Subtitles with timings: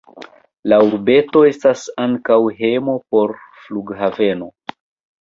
[0.71, 4.55] La urbeto estas ankaŭ hejmo por flughaveno.